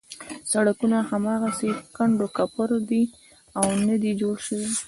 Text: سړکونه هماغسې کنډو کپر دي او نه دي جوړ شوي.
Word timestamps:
سړکونه 0.51 0.97
هماغسې 1.11 1.69
کنډو 1.95 2.27
کپر 2.37 2.69
دي 2.89 3.03
او 3.59 3.65
نه 3.87 3.95
دي 4.01 4.11
جوړ 4.21 4.35
شوي. 4.47 4.69